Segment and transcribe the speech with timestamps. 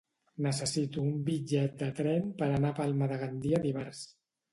[0.43, 4.01] Necessito un bitllet de tren per anar a Palma de Gandia dimarts.